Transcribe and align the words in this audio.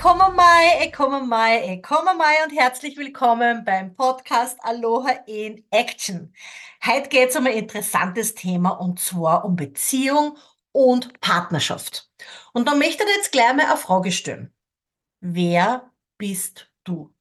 Ekoma 0.00 0.30
Mai, 0.30 0.86
Ekoma 0.86 1.20
Mai, 1.20 1.74
Ekoma 1.74 2.14
Mai 2.14 2.42
und 2.42 2.56
herzlich 2.56 2.96
willkommen 2.96 3.66
beim 3.66 3.94
Podcast 3.94 4.56
Aloha 4.62 5.10
in 5.26 5.62
Action. 5.70 6.34
Heute 6.82 7.10
geht 7.10 7.28
es 7.28 7.36
um 7.36 7.44
ein 7.44 7.52
interessantes 7.52 8.34
Thema 8.34 8.70
und 8.70 8.98
zwar 8.98 9.44
um 9.44 9.56
Beziehung 9.56 10.38
und 10.72 11.20
Partnerschaft. 11.20 12.10
Und 12.54 12.66
da 12.66 12.74
möchte 12.74 13.04
ich 13.04 13.14
jetzt 13.14 13.30
gleich 13.30 13.52
mal 13.52 13.66
eine 13.66 13.76
Frage 13.76 14.10
stellen. 14.10 14.54
Wer 15.20 15.92
bist 16.16 16.70
du? 16.84 17.14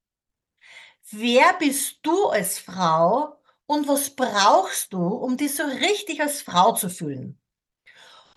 Wer 1.12 1.52
bist 1.60 1.98
du 2.04 2.28
als 2.28 2.60
Frau 2.60 3.42
und 3.66 3.90
was 3.90 4.10
brauchst 4.12 4.94
du, 4.94 5.06
um 5.06 5.36
dich 5.36 5.54
so 5.54 5.64
richtig 5.64 6.22
als 6.22 6.42
Frau 6.42 6.72
zu 6.72 6.90
fühlen? 6.90 7.42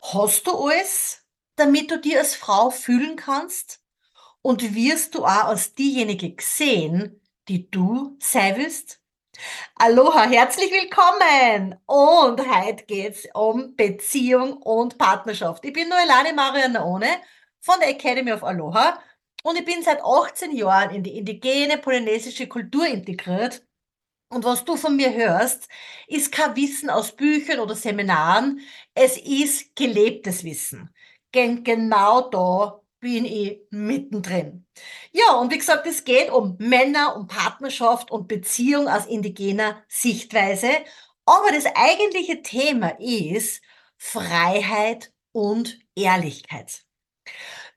Hast 0.02 0.48
du 0.48 0.68
alles, 0.68 1.24
damit 1.54 1.92
du 1.92 2.00
dich 2.00 2.18
als 2.18 2.34
Frau 2.34 2.70
fühlen 2.70 3.14
kannst? 3.14 3.81
Und 4.42 4.74
wirst 4.74 5.14
du 5.14 5.24
auch 5.24 5.44
als 5.44 5.74
diejenige 5.74 6.34
gesehen, 6.34 7.20
die 7.48 7.70
du 7.70 8.16
sein 8.20 8.56
willst? 8.56 9.00
Aloha, 9.76 10.24
herzlich 10.24 10.70
willkommen! 10.72 11.76
Und 11.86 12.40
heute 12.40 12.84
geht's 12.84 13.28
um 13.34 13.76
Beziehung 13.76 14.54
und 14.58 14.98
Partnerschaft. 14.98 15.64
Ich 15.64 15.72
bin 15.72 15.88
Noelane 15.88 16.32
Marianone 16.34 17.06
von 17.60 17.78
der 17.80 17.90
Academy 17.90 18.32
of 18.32 18.42
Aloha 18.44 19.00
und 19.44 19.58
ich 19.58 19.64
bin 19.64 19.82
seit 19.82 20.02
18 20.02 20.56
Jahren 20.56 20.94
in 20.94 21.04
die 21.04 21.16
indigene 21.18 21.78
polynesische 21.78 22.48
Kultur 22.48 22.86
integriert. 22.86 23.64
Und 24.28 24.44
was 24.44 24.64
du 24.64 24.76
von 24.76 24.96
mir 24.96 25.12
hörst, 25.14 25.68
ist 26.08 26.32
kein 26.32 26.56
Wissen 26.56 26.90
aus 26.90 27.12
Büchern 27.12 27.60
oder 27.60 27.76
Seminaren, 27.76 28.60
es 28.94 29.18
ist 29.18 29.76
gelebtes 29.76 30.44
Wissen. 30.44 30.94
Gen 31.32 31.64
genau 31.64 32.22
da 32.30 32.81
bin 33.02 33.24
ich 33.24 33.60
mittendrin. 33.70 34.64
Ja, 35.10 35.34
und 35.34 35.52
wie 35.52 35.58
gesagt, 35.58 35.86
es 35.88 36.04
geht 36.04 36.30
um 36.30 36.56
Männer, 36.58 37.16
um 37.16 37.26
Partnerschaft 37.26 38.12
und 38.12 38.28
Beziehung 38.28 38.86
aus 38.86 39.06
indigener 39.06 39.82
Sichtweise. 39.88 40.70
Aber 41.26 41.50
das 41.52 41.66
eigentliche 41.74 42.42
Thema 42.42 42.96
ist 43.00 43.60
Freiheit 43.98 45.12
und 45.32 45.80
Ehrlichkeit. 45.96 46.84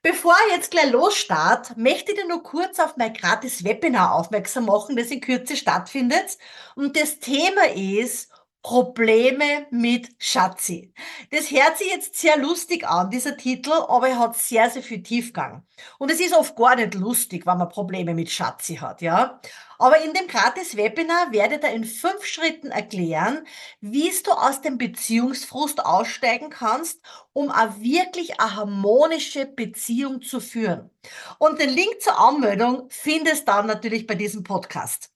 Bevor 0.04 0.36
ich 0.48 0.54
jetzt 0.54 0.70
gleich 0.70 0.92
losstart, 0.92 1.76
möchte 1.76 2.12
ich 2.12 2.20
dir 2.20 2.28
nur 2.28 2.44
kurz 2.44 2.80
auf 2.80 2.95
mein 2.95 3.14
gratis 3.14 3.64
Webinar 3.64 4.14
aufmerksam 4.14 4.66
machen, 4.66 4.95
das 4.95 5.10
in 5.10 5.22
Kürze 5.22 5.58
stattfindet. 5.58 6.38
Und 6.76 6.95
das 6.95 7.17
Thema 7.20 7.66
ist 7.73 8.30
Probleme 8.66 9.67
mit 9.69 10.09
Schatzi. 10.17 10.91
Das 11.30 11.52
hört 11.52 11.77
sich 11.77 11.88
jetzt 11.88 12.16
sehr 12.16 12.35
lustig 12.35 12.83
an, 12.88 13.11
dieser 13.11 13.38
Titel, 13.38 13.71
aber 13.71 14.09
er 14.09 14.17
hat 14.17 14.35
sehr, 14.35 14.71
sehr 14.71 14.81
viel 14.81 15.03
Tiefgang. 15.03 15.67
Und 15.99 16.09
es 16.09 16.19
ist 16.19 16.33
oft 16.33 16.55
gar 16.55 16.75
nicht 16.75 16.95
lustig, 16.95 17.45
wenn 17.45 17.59
man 17.59 17.69
Probleme 17.69 18.16
mit 18.16 18.31
Schatzi 18.31 18.77
hat, 18.77 19.03
ja. 19.03 19.39
Aber 19.77 20.02
in 20.02 20.13
dem 20.13 20.25
gratis 20.25 20.75
Webinar 20.75 21.31
werde 21.31 21.59
ich 21.63 21.75
in 21.75 21.83
fünf 21.83 22.25
Schritten 22.25 22.71
erklären, 22.71 23.45
wie 23.81 24.11
du 24.23 24.31
aus 24.31 24.61
dem 24.61 24.80
Beziehungsfrust 24.80 25.86
aussteigen 25.86 26.49
kannst, 26.49 27.02
um 27.33 27.52
auch 27.52 27.77
wirklich 27.77 28.39
eine 28.39 28.55
harmonische 28.55 29.45
Beziehung 29.45 30.23
zu 30.23 30.39
führen. 30.39 30.89
Und 31.38 31.59
den 31.59 31.69
Link 31.69 32.02
zur 32.02 32.17
Anmeldung 32.17 32.88
findest 32.89 33.47
du 33.47 33.52
dann 33.52 33.67
natürlich 33.67 34.08
bei 34.08 34.16
diesem 34.16 34.43
Podcast. 34.43 35.14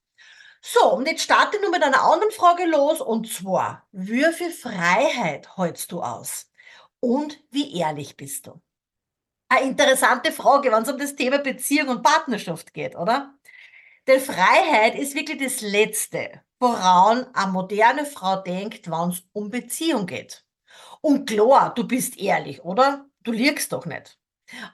So, 0.62 0.92
und 0.92 1.06
jetzt 1.06 1.22
starte 1.22 1.60
nur 1.60 1.70
mit 1.70 1.82
einer 1.82 2.02
anderen 2.02 2.32
Frage 2.32 2.66
los, 2.66 3.00
und 3.00 3.32
zwar, 3.32 3.86
wie 3.92 4.24
viel 4.32 4.50
Freiheit 4.50 5.56
hältst 5.56 5.90
du 5.90 6.02
aus? 6.02 6.50
Und 7.00 7.42
wie 7.50 7.78
ehrlich 7.78 8.16
bist 8.16 8.46
du? 8.46 8.60
Eine 9.48 9.66
interessante 9.68 10.32
Frage, 10.32 10.70
wenn 10.70 10.82
es 10.82 10.90
um 10.90 10.98
das 10.98 11.16
Thema 11.16 11.38
Beziehung 11.38 11.88
und 11.88 12.02
Partnerschaft 12.02 12.74
geht, 12.74 12.94
oder? 12.94 13.34
Denn 14.06 14.20
Freiheit 14.20 14.96
ist 14.96 15.14
wirklich 15.14 15.42
das 15.42 15.62
Letzte, 15.62 16.42
woran 16.58 17.26
eine 17.34 17.52
moderne 17.52 18.04
Frau 18.04 18.36
denkt, 18.36 18.90
wenn 18.90 19.10
es 19.10 19.22
um 19.32 19.50
Beziehung 19.50 20.06
geht. 20.06 20.44
Und 21.00 21.28
klar, 21.28 21.74
du 21.74 21.86
bist 21.86 22.18
ehrlich, 22.18 22.62
oder? 22.64 23.06
Du 23.22 23.32
liegst 23.32 23.72
doch 23.72 23.86
nicht. 23.86 24.18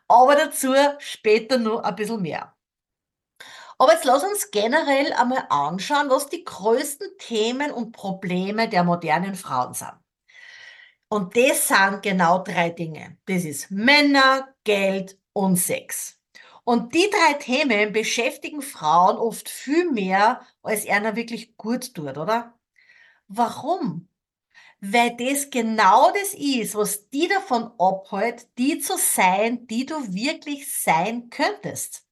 Aber 0.08 0.34
dazu 0.34 0.74
später 0.98 1.58
nur 1.58 1.84
ein 1.84 1.96
bisschen 1.96 2.22
mehr. 2.22 2.55
Aber 3.78 3.92
jetzt 3.92 4.04
lass 4.04 4.24
uns 4.24 4.50
generell 4.50 5.12
einmal 5.12 5.46
anschauen, 5.50 6.08
was 6.08 6.28
die 6.28 6.44
größten 6.44 7.08
Themen 7.18 7.70
und 7.70 7.92
Probleme 7.92 8.68
der 8.68 8.84
modernen 8.84 9.34
Frauen 9.34 9.74
sind. 9.74 9.92
Und 11.08 11.36
das 11.36 11.68
sind 11.68 12.02
genau 12.02 12.38
drei 12.42 12.70
Dinge. 12.70 13.18
Das 13.26 13.44
ist 13.44 13.70
Männer, 13.70 14.54
Geld 14.64 15.18
und 15.32 15.56
Sex. 15.56 16.18
Und 16.64 16.94
die 16.94 17.08
drei 17.10 17.34
Themen 17.34 17.92
beschäftigen 17.92 18.60
Frauen 18.60 19.18
oft 19.18 19.48
viel 19.48 19.90
mehr, 19.92 20.44
als 20.62 20.88
einer 20.88 21.14
wirklich 21.14 21.56
gut 21.56 21.94
tut, 21.94 22.18
oder? 22.18 22.58
Warum? 23.28 24.08
Weil 24.80 25.16
das 25.16 25.50
genau 25.50 26.10
das 26.12 26.34
ist, 26.34 26.74
was 26.74 27.08
die 27.10 27.28
davon 27.28 27.72
abhält, 27.78 28.48
die 28.58 28.78
zu 28.80 28.96
sein, 28.98 29.66
die 29.68 29.86
du 29.86 29.94
wirklich 30.12 30.72
sein 30.72 31.30
könntest. 31.30 32.05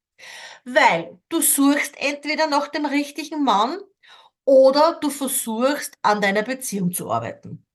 Weil 0.65 1.19
du 1.29 1.41
suchst 1.41 1.95
entweder 1.99 2.47
nach 2.47 2.69
dem 2.69 2.87
richtigen 2.87 3.45
Mann 3.45 3.79
oder 4.45 4.99
du 5.01 5.11
versuchst 5.11 5.99
an 6.03 6.21
deiner 6.21 6.43
Beziehung 6.43 6.93
zu 6.93 7.11
arbeiten. 7.11 7.67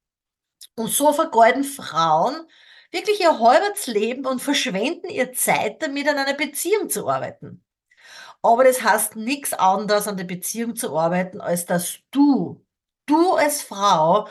Und 0.75 0.89
so 0.89 1.11
vergeuden 1.13 1.63
Frauen 1.63 2.47
wirklich 2.91 3.19
ihr 3.19 3.39
halbes 3.39 3.87
Leben 3.87 4.25
und 4.25 4.41
verschwenden 4.41 5.09
ihr 5.09 5.33
Zeit 5.33 5.81
damit, 5.81 6.07
an 6.07 6.17
einer 6.17 6.33
Beziehung 6.33 6.89
zu 6.89 7.07
arbeiten. 7.07 7.63
Aber 8.41 8.63
das 8.63 8.81
heißt 8.81 9.15
nichts 9.15 9.53
anderes 9.53 10.07
an 10.07 10.17
der 10.17 10.23
Beziehung 10.23 10.75
zu 10.75 10.97
arbeiten, 10.97 11.41
als 11.41 11.65
dass 11.65 11.99
du, 12.11 12.65
du 13.05 13.33
als 13.33 13.61
Frau, 13.61 14.27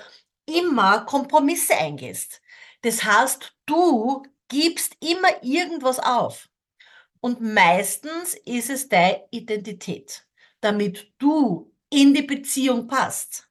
immer 0.47 1.05
Kompromisse 1.05 1.77
eingehst. 1.77 2.41
Das 2.83 3.05
heißt, 3.05 3.55
du 3.67 4.23
gibst 4.49 4.97
immer 5.01 5.43
irgendwas 5.43 5.99
auf. 5.99 6.49
Und 7.21 7.41
meistens 7.41 8.35
ist 8.45 8.71
es 8.71 8.89
deine 8.89 9.27
Identität, 9.31 10.27
damit 10.61 11.13
du 11.19 11.73
in 11.91 12.15
die 12.15 12.23
Beziehung 12.23 12.87
passt. 12.87 13.49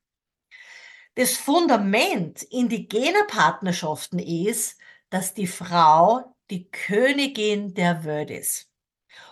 Das 1.15 1.35
Fundament 1.35 2.43
indigener 2.43 3.25
Partnerschaften 3.27 4.19
ist, 4.19 4.79
dass 5.09 5.33
die 5.33 5.47
Frau 5.47 6.35
die 6.49 6.69
Königin 6.69 7.73
der 7.73 8.03
Welt 8.03 8.29
ist. 8.29 8.69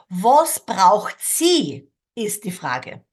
Was 0.09 0.66
braucht 0.66 1.17
sie, 1.19 1.91
ist 2.16 2.44
die 2.44 2.52
Frage. 2.52 3.06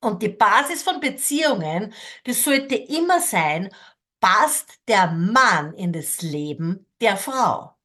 Und 0.00 0.22
die 0.22 0.28
Basis 0.28 0.82
von 0.82 1.00
Beziehungen, 1.00 1.94
das 2.24 2.44
sollte 2.44 2.74
immer 2.74 3.20
sein, 3.20 3.72
passt 4.20 4.80
der 4.88 5.10
Mann 5.10 5.72
in 5.74 5.92
das 5.92 6.22
Leben 6.22 6.86
der 7.00 7.16
Frau 7.16 7.75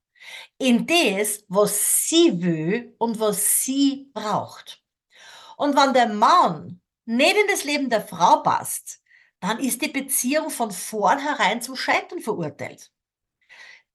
in 0.62 0.86
das, 0.88 1.44
was 1.48 2.08
sie 2.08 2.42
will 2.42 2.96
und 3.00 3.20
was 3.20 3.64
sie 3.64 4.10
braucht. 4.14 4.82
Und 5.58 5.76
wenn 5.76 5.94
der 5.94 6.10
Mann 6.10 6.82
nicht 7.06 7.36
in 7.36 7.48
das 7.50 7.64
Leben 7.64 7.90
der 7.90 8.02
Frau 8.02 8.38
passt, 8.38 9.02
dann 9.40 9.60
ist 9.60 9.82
die 9.82 9.90
Beziehung 9.90 10.50
von 10.50 10.72
vornherein 10.72 11.62
zum 11.62 11.76
Scheitern 11.76 12.20
verurteilt. 12.20 12.92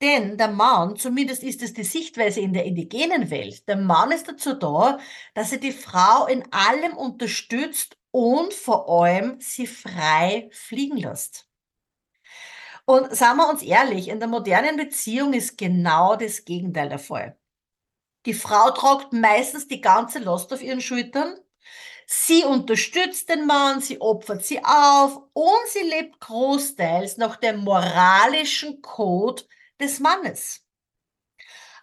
Denn 0.02 0.36
der 0.36 0.48
Mann, 0.48 0.96
zumindest 0.96 1.42
ist 1.42 1.62
es 1.62 1.72
die 1.72 1.84
Sichtweise 1.84 2.40
in 2.40 2.52
der 2.52 2.64
indigenen 2.64 3.30
Welt, 3.30 3.66
der 3.66 3.76
Mann 3.76 4.12
ist 4.12 4.28
dazu 4.28 4.52
da, 4.52 4.98
dass 5.34 5.52
er 5.52 5.58
die 5.58 5.72
Frau 5.72 6.26
in 6.26 6.52
allem 6.52 6.96
unterstützt 6.96 7.96
und 8.10 8.52
vor 8.52 8.88
allem 8.88 9.40
sie 9.40 9.66
frei 9.66 10.50
fliegen 10.52 10.98
lässt. 10.98 11.45
Und 12.86 13.14
sagen 13.14 13.38
wir 13.38 13.48
uns 13.48 13.62
ehrlich, 13.62 14.08
in 14.08 14.20
der 14.20 14.28
modernen 14.28 14.76
Beziehung 14.76 15.32
ist 15.32 15.58
genau 15.58 16.14
das 16.14 16.44
Gegenteil 16.44 16.88
der 16.88 17.00
Fall. 17.00 17.36
Die 18.26 18.34
Frau 18.34 18.70
tragt 18.70 19.12
meistens 19.12 19.66
die 19.66 19.80
ganze 19.80 20.20
Last 20.20 20.52
auf 20.52 20.62
ihren 20.62 20.80
Schultern. 20.80 21.36
Sie 22.06 22.44
unterstützt 22.44 23.28
den 23.28 23.46
Mann, 23.46 23.80
sie 23.80 24.00
opfert 24.00 24.44
sie 24.44 24.64
auf 24.64 25.20
und 25.32 25.68
sie 25.68 25.82
lebt 25.82 26.20
großteils 26.20 27.16
nach 27.16 27.36
dem 27.36 27.58
moralischen 27.64 28.80
Code 28.82 29.42
des 29.80 29.98
Mannes. 29.98 30.62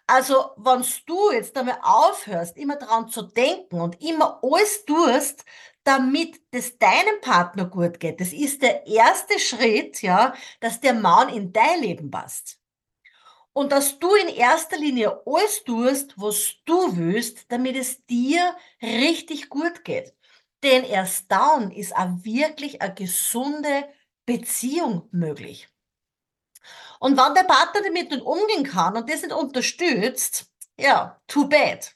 Also, 0.07 0.51
wenn 0.57 0.85
du 1.05 1.31
jetzt 1.31 1.57
einmal 1.57 1.79
aufhörst, 1.81 2.57
immer 2.57 2.77
daran 2.77 3.09
zu 3.09 3.23
denken 3.23 3.81
und 3.81 4.01
immer 4.01 4.39
alles 4.41 4.85
tust, 4.85 5.43
damit 5.83 6.41
es 6.51 6.77
deinem 6.77 7.19
Partner 7.21 7.65
gut 7.65 7.99
geht. 7.99 8.21
Das 8.21 8.33
ist 8.33 8.61
der 8.61 8.87
erste 8.87 9.39
Schritt, 9.39 10.01
ja, 10.01 10.33
dass 10.59 10.79
der 10.79 10.93
Mann 10.93 11.29
in 11.29 11.51
dein 11.51 11.81
Leben 11.81 12.09
passt. 12.09 12.59
Und 13.53 13.71
dass 13.71 13.99
du 13.99 14.13
in 14.15 14.29
erster 14.29 14.77
Linie 14.77 15.21
alles 15.25 15.63
tust, 15.63 16.13
was 16.17 16.55
du 16.65 16.97
willst, 16.97 17.51
damit 17.51 17.75
es 17.75 18.03
dir 18.05 18.55
richtig 18.81 19.49
gut 19.49 19.83
geht. 19.83 20.13
Denn 20.63 20.83
erst 20.83 21.31
dann 21.31 21.71
ist 21.71 21.95
auch 21.95 22.09
wirklich 22.23 22.81
eine 22.81 22.93
gesunde 22.95 23.87
Beziehung 24.25 25.07
möglich. 25.11 25.69
Und 26.99 27.17
wenn 27.17 27.35
der 27.35 27.43
Partner 27.43 27.81
damit 27.83 28.11
nicht 28.11 28.23
umgehen 28.23 28.63
kann 28.63 28.95
und 28.95 29.09
das 29.09 29.21
nicht 29.21 29.33
unterstützt, 29.33 30.49
ja, 30.79 31.21
too 31.27 31.47
bad. 31.47 31.93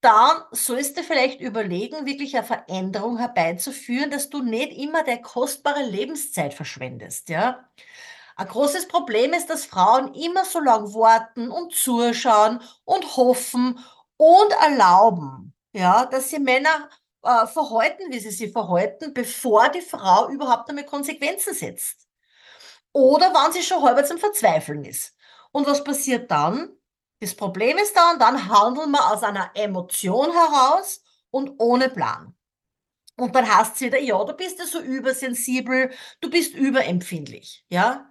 Dann 0.00 0.42
sollst 0.52 0.96
du 0.96 1.02
vielleicht 1.02 1.40
überlegen, 1.40 2.06
wirklich 2.06 2.36
eine 2.36 2.46
Veränderung 2.46 3.18
herbeizuführen, 3.18 4.10
dass 4.10 4.30
du 4.30 4.42
nicht 4.42 4.72
immer 4.72 5.02
der 5.02 5.20
kostbare 5.22 5.82
Lebenszeit 5.82 6.54
verschwendest, 6.54 7.28
ja. 7.28 7.68
Ein 8.36 8.48
großes 8.48 8.88
Problem 8.88 9.32
ist, 9.32 9.50
dass 9.50 9.66
Frauen 9.66 10.14
immer 10.14 10.44
so 10.44 10.60
lang 10.60 10.94
warten 10.94 11.50
und 11.50 11.74
zuschauen 11.74 12.60
und 12.84 13.16
hoffen 13.16 13.80
und 14.16 14.52
erlauben, 14.62 15.54
ja, 15.72 16.06
dass 16.06 16.30
sie 16.30 16.38
Männer 16.38 16.88
äh, 17.22 17.46
verhalten, 17.48 18.12
wie 18.12 18.20
sie 18.20 18.30
sich 18.30 18.52
verhalten, 18.52 19.12
bevor 19.14 19.68
die 19.70 19.80
Frau 19.80 20.28
überhaupt 20.30 20.68
einmal 20.70 20.86
Konsequenzen 20.86 21.54
setzt. 21.54 22.06
Oder 22.92 23.32
wann 23.34 23.52
sie 23.52 23.62
schon 23.62 23.82
halber 23.82 24.04
zum 24.04 24.18
Verzweifeln 24.18 24.84
ist. 24.84 25.16
Und 25.52 25.66
was 25.66 25.84
passiert 25.84 26.30
dann? 26.30 26.77
Das 27.20 27.34
Problem 27.34 27.78
ist 27.78 27.96
dann, 27.96 28.18
dann 28.18 28.48
handeln 28.48 28.90
wir 28.92 29.12
aus 29.12 29.22
einer 29.22 29.50
Emotion 29.54 30.30
heraus 30.32 31.02
und 31.30 31.54
ohne 31.58 31.88
Plan. 31.88 32.34
Und 33.16 33.34
dann 33.34 33.52
heißt 33.52 33.74
es 33.74 33.80
wieder, 33.80 33.98
ja, 33.98 34.22
du 34.24 34.32
bist 34.34 34.60
ja 34.60 34.66
so 34.66 34.80
übersensibel, 34.80 35.90
du 36.20 36.30
bist 36.30 36.54
überempfindlich, 36.54 37.64
ja. 37.68 38.08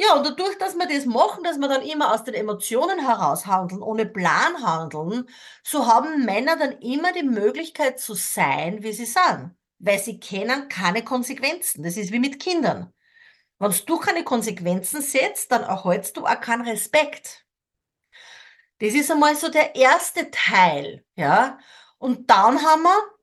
Ja, 0.00 0.14
und 0.14 0.24
dadurch, 0.24 0.56
dass 0.58 0.76
wir 0.76 0.86
das 0.86 1.06
machen, 1.06 1.42
dass 1.42 1.58
wir 1.58 1.68
dann 1.68 1.82
immer 1.82 2.14
aus 2.14 2.22
den 2.24 2.34
Emotionen 2.34 3.00
heraus 3.04 3.46
handeln, 3.46 3.82
ohne 3.82 4.06
Plan 4.06 4.62
handeln, 4.64 5.28
so 5.64 5.86
haben 5.86 6.24
Männer 6.24 6.56
dann 6.56 6.72
immer 6.80 7.12
die 7.12 7.24
Möglichkeit 7.24 7.98
zu 8.00 8.14
sein, 8.14 8.82
wie 8.82 8.92
sie 8.92 9.06
sind. 9.06 9.56
Weil 9.80 9.98
sie 9.98 10.20
kennen 10.20 10.68
keine 10.68 11.04
Konsequenzen. 11.04 11.82
Das 11.82 11.96
ist 11.96 12.12
wie 12.12 12.20
mit 12.20 12.40
Kindern. 12.40 12.92
Wenn 13.58 13.74
du 13.86 13.98
keine 13.98 14.24
Konsequenzen 14.24 15.02
setzt, 15.02 15.50
dann 15.50 15.62
erhältst 15.64 16.16
du 16.16 16.26
auch 16.26 16.40
keinen 16.40 16.66
Respekt. 16.66 17.47
Das 18.80 18.94
ist 18.94 19.10
einmal 19.10 19.34
so 19.36 19.50
der 19.50 19.74
erste 19.74 20.30
Teil, 20.30 21.04
ja. 21.16 21.58
Und 21.98 22.30
dann 22.30 22.62
haben 22.62 22.82
wir 22.82 23.18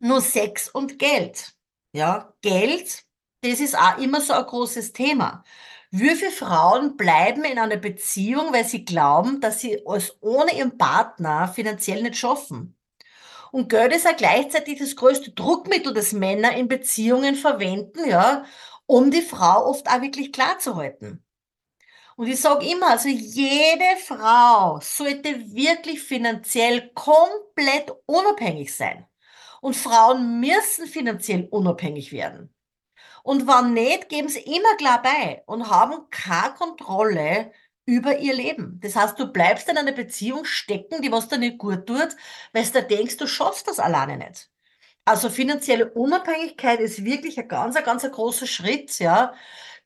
nur 0.00 0.20
Sex 0.20 0.68
und 0.68 0.98
Geld. 0.98 1.54
Ja, 1.92 2.34
Geld, 2.42 3.04
das 3.42 3.60
ist 3.60 3.78
auch 3.78 3.98
immer 3.98 4.20
so 4.20 4.32
ein 4.32 4.44
großes 4.44 4.92
Thema. 4.92 5.44
Wie 5.90 6.14
viele 6.16 6.32
Frauen 6.32 6.96
bleiben 6.96 7.44
in 7.44 7.58
einer 7.58 7.76
Beziehung, 7.76 8.52
weil 8.52 8.64
sie 8.64 8.84
glauben, 8.84 9.40
dass 9.40 9.60
sie 9.60 9.80
es 9.86 10.16
ohne 10.20 10.56
ihren 10.56 10.76
Partner 10.76 11.48
finanziell 11.48 12.02
nicht 12.02 12.16
schaffen? 12.16 12.76
Und 13.52 13.68
Geld 13.68 13.94
ist 13.94 14.06
auch 14.06 14.16
gleichzeitig 14.16 14.80
das 14.80 14.96
größte 14.96 15.30
Druckmittel, 15.32 15.94
das 15.94 16.12
Männer 16.12 16.56
in 16.56 16.66
Beziehungen 16.68 17.36
verwenden, 17.36 18.08
ja, 18.08 18.44
um 18.86 19.10
die 19.12 19.22
Frau 19.22 19.66
oft 19.66 19.88
auch 19.88 20.02
wirklich 20.02 20.32
klar 20.32 20.58
zu 20.58 20.76
halten. 20.76 21.23
Und 22.16 22.28
ich 22.28 22.40
sage 22.40 22.66
immer, 22.66 22.90
also 22.90 23.08
jede 23.08 23.96
Frau 24.06 24.78
sollte 24.80 25.52
wirklich 25.54 26.02
finanziell 26.02 26.90
komplett 26.94 27.92
unabhängig 28.06 28.74
sein. 28.74 29.06
Und 29.60 29.74
Frauen 29.76 30.40
müssen 30.40 30.86
finanziell 30.86 31.48
unabhängig 31.50 32.12
werden. 32.12 32.54
Und 33.22 33.46
wenn 33.46 33.72
nicht, 33.72 34.10
geben 34.10 34.28
sie 34.28 34.40
immer 34.40 34.76
klar 34.76 35.02
bei 35.02 35.42
und 35.46 35.70
haben 35.70 36.08
keine 36.10 36.54
Kontrolle 36.54 37.52
über 37.86 38.18
ihr 38.18 38.34
Leben. 38.34 38.78
Das 38.82 38.96
heißt, 38.96 39.18
du 39.18 39.26
bleibst 39.32 39.68
in 39.68 39.78
einer 39.78 39.92
Beziehung 39.92 40.44
stecken, 40.44 41.02
die 41.02 41.10
was 41.10 41.28
dir 41.28 41.38
nicht 41.38 41.58
gut 41.58 41.86
tut, 41.86 42.16
weil 42.52 42.64
du 42.66 42.82
denkst, 42.82 43.16
du 43.16 43.26
schaffst 43.26 43.66
das 43.68 43.78
alleine 43.78 44.18
nicht. 44.18 44.50
Also 45.06 45.28
finanzielle 45.28 45.90
Unabhängigkeit 45.90 46.80
ist 46.80 47.04
wirklich 47.04 47.38
ein 47.38 47.48
ganz, 47.48 47.76
ein 47.76 47.84
ganz 47.84 48.10
großer 48.10 48.46
Schritt, 48.46 48.98
ja, 48.98 49.34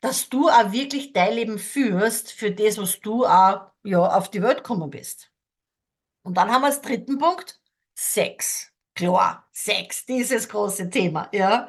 dass 0.00 0.28
du 0.28 0.48
auch 0.48 0.72
wirklich 0.72 1.12
dein 1.12 1.34
Leben 1.34 1.58
führst 1.58 2.32
für 2.32 2.50
das, 2.52 2.78
was 2.78 3.00
du 3.00 3.26
auch 3.26 3.72
ja, 3.84 3.98
auf 3.98 4.30
die 4.30 4.42
Welt 4.42 4.58
gekommen 4.58 4.90
bist. 4.90 5.30
Und 6.22 6.36
dann 6.36 6.50
haben 6.50 6.62
wir 6.62 6.66
als 6.66 6.80
dritten 6.80 7.18
Punkt 7.18 7.60
Sex. 7.94 8.72
Klar, 8.94 9.48
Sex, 9.52 10.06
dieses 10.06 10.48
große 10.48 10.90
Thema, 10.90 11.28
ja. 11.32 11.68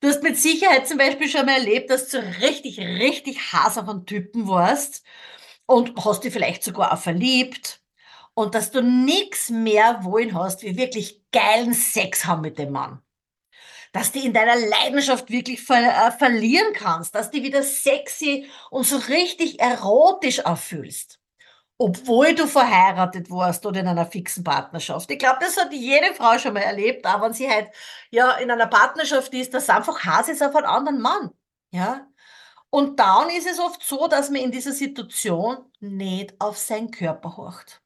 Du 0.00 0.08
hast 0.08 0.22
mit 0.22 0.36
Sicherheit 0.38 0.86
zum 0.86 0.98
Beispiel 0.98 1.28
schon 1.28 1.46
mal 1.46 1.58
erlebt, 1.58 1.90
dass 1.90 2.08
du 2.08 2.18
richtig, 2.40 2.78
richtig 2.78 3.40
auf 3.52 3.76
einen 3.76 4.06
Typen 4.06 4.46
warst 4.46 5.04
und 5.66 5.92
hast 6.04 6.24
dich 6.24 6.32
vielleicht 6.32 6.62
sogar 6.62 6.92
auch 6.92 6.98
verliebt 6.98 7.82
und 8.34 8.54
dass 8.54 8.70
du 8.70 8.82
nichts 8.82 9.50
mehr 9.50 10.04
wollen 10.04 10.34
hast, 10.34 10.62
wie 10.62 10.76
wirklich 10.76 11.22
geilen 11.32 11.74
Sex 11.74 12.26
haben 12.26 12.42
mit 12.42 12.58
dem 12.58 12.72
Mann 12.72 13.02
dass 13.92 14.12
du 14.12 14.20
in 14.20 14.32
deiner 14.32 14.56
Leidenschaft 14.56 15.30
wirklich 15.30 15.62
ver 15.62 15.76
äh, 15.76 16.12
verlieren 16.12 16.72
kannst, 16.74 17.14
dass 17.14 17.30
du 17.30 17.42
wieder 17.42 17.62
sexy 17.62 18.48
und 18.70 18.84
so 18.84 18.96
richtig 18.96 19.60
erotisch 19.60 20.40
erfüllst. 20.40 21.18
Obwohl 21.78 22.34
du 22.34 22.46
verheiratet 22.46 23.30
warst 23.30 23.64
oder 23.64 23.80
in 23.80 23.86
einer 23.86 24.06
fixen 24.06 24.42
Partnerschaft. 24.42 25.10
Ich 25.12 25.18
glaube, 25.18 25.38
das 25.40 25.56
hat 25.56 25.72
jede 25.72 26.12
Frau 26.12 26.36
schon 26.38 26.54
mal 26.54 26.60
erlebt, 26.60 27.06
auch 27.06 27.22
wenn 27.22 27.32
sie 27.32 27.48
halt 27.48 27.68
ja 28.10 28.32
in 28.32 28.50
einer 28.50 28.66
Partnerschaft 28.66 29.32
ist, 29.32 29.54
dass 29.54 29.70
einfach 29.70 30.04
Hass 30.04 30.28
ist 30.28 30.42
auf 30.42 30.56
einen 30.56 30.66
anderen 30.66 31.00
Mann. 31.00 31.30
Ja. 31.70 32.06
Und 32.70 32.98
dann 32.98 33.30
ist 33.30 33.46
es 33.46 33.60
oft 33.60 33.82
so, 33.82 34.08
dass 34.08 34.28
man 34.28 34.42
in 34.42 34.50
dieser 34.50 34.72
Situation 34.72 35.58
nicht 35.80 36.38
auf 36.40 36.58
seinen 36.58 36.90
Körper 36.90 37.36
horcht. 37.36 37.80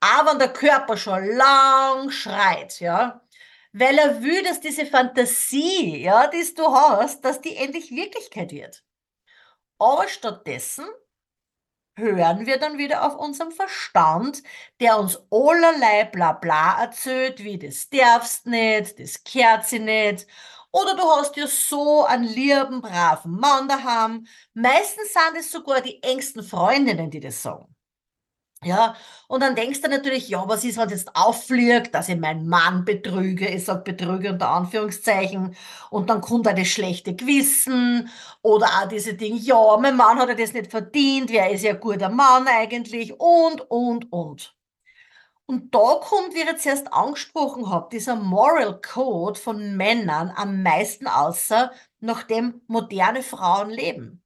Aber 0.00 0.30
wenn 0.30 0.38
der 0.38 0.52
Körper 0.52 0.96
schon 0.96 1.24
lang 1.36 2.10
schreit, 2.10 2.80
ja, 2.80 3.20
weil 3.72 3.98
er 3.98 4.22
will, 4.22 4.42
dass 4.42 4.60
diese 4.60 4.86
Fantasie, 4.86 6.02
ja, 6.02 6.26
die 6.28 6.54
du 6.54 6.66
hast, 6.72 7.24
dass 7.24 7.40
die 7.40 7.56
endlich 7.56 7.90
Wirklichkeit 7.90 8.52
wird. 8.52 8.82
Aber 9.78 10.08
stattdessen 10.08 10.86
hören 11.96 12.46
wir 12.46 12.58
dann 12.58 12.78
wieder 12.78 13.04
auf 13.06 13.16
unseren 13.16 13.50
Verstand, 13.52 14.42
der 14.80 14.98
uns 14.98 15.18
allerlei 15.30 16.04
Blabla 16.04 16.80
erzählt, 16.82 17.42
wie 17.44 17.58
das 17.58 17.88
darfst 17.90 18.46
nicht, 18.46 18.98
das 19.00 19.24
kehrt 19.24 19.66
sie 19.66 19.80
nicht, 19.80 20.26
oder 20.70 20.94
du 20.96 21.02
hast 21.02 21.36
ja 21.36 21.46
so 21.46 22.04
einen 22.04 22.24
lieben, 22.24 22.80
braven 22.82 23.32
Mann 23.38 23.68
daheim. 23.68 24.26
Meistens 24.54 25.12
sind 25.12 25.36
es 25.38 25.50
sogar 25.50 25.80
die 25.80 26.02
engsten 26.02 26.42
Freundinnen, 26.42 27.10
die 27.10 27.20
das 27.20 27.42
sagen. 27.42 27.74
Ja, 28.64 28.96
und 29.28 29.40
dann 29.40 29.54
denkst 29.54 29.82
du 29.82 29.88
natürlich, 29.88 30.28
ja, 30.28 30.48
was 30.48 30.64
ist, 30.64 30.78
wenn 30.78 30.88
jetzt 30.88 31.14
auffliegt, 31.14 31.94
dass 31.94 32.08
ich 32.08 32.16
meinen 32.18 32.48
Mann 32.48 32.84
betrüge, 32.84 33.46
ich 33.46 33.64
sag 33.64 33.84
betrüge 33.84 34.32
unter 34.32 34.50
Anführungszeichen, 34.50 35.54
und 35.90 36.10
dann 36.10 36.20
kommt 36.20 36.48
auch 36.48 36.54
das 36.54 36.66
schlechte 36.66 37.14
Gewissen, 37.14 38.10
oder 38.42 38.66
auch 38.66 38.88
diese 38.88 39.14
Dinge, 39.14 39.38
ja, 39.38 39.76
mein 39.80 39.96
Mann 39.96 40.18
hat 40.18 40.28
ja 40.28 40.34
das 40.34 40.52
nicht 40.54 40.72
verdient, 40.72 41.30
wer 41.30 41.50
ist 41.50 41.62
ja 41.62 41.74
guter 41.74 42.08
Mann 42.08 42.48
eigentlich, 42.48 43.12
und, 43.20 43.60
und, 43.70 44.10
und. 44.12 44.56
Und 45.46 45.74
da 45.74 45.94
kommt, 46.00 46.34
wie 46.34 46.40
ich 46.40 46.46
jetzt 46.46 46.66
erst 46.66 46.92
angesprochen 46.92 47.70
habe, 47.70 47.88
dieser 47.92 48.16
Moral 48.16 48.80
Code 48.80 49.38
von 49.38 49.76
Männern 49.76 50.32
am 50.36 50.62
meisten 50.64 51.06
außer, 51.06 51.72
nachdem 52.00 52.60
moderne 52.66 53.22
Frauen 53.22 53.70
leben. 53.70 54.22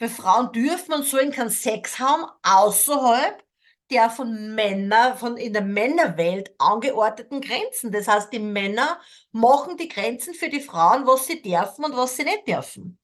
Weil 0.00 0.08
Frauen 0.10 0.52
dürfen 0.52 0.92
und 0.94 1.04
sollen 1.04 1.30
keinen 1.30 1.50
Sex 1.50 1.98
haben 1.98 2.24
außerhalb 2.42 3.42
der 3.90 4.10
von 4.10 4.54
Männern, 4.54 5.18
von 5.18 5.36
in 5.36 5.52
der 5.52 5.62
Männerwelt 5.62 6.54
angeordneten 6.58 7.40
Grenzen. 7.40 7.92
Das 7.92 8.08
heißt, 8.08 8.32
die 8.32 8.38
Männer 8.38 9.00
machen 9.32 9.76
die 9.76 9.88
Grenzen 9.88 10.34
für 10.34 10.48
die 10.48 10.60
Frauen, 10.60 11.06
was 11.06 11.26
sie 11.26 11.42
dürfen 11.42 11.84
und 11.84 11.96
was 11.96 12.16
sie 12.16 12.24
nicht 12.24 12.46
dürfen. 12.46 12.98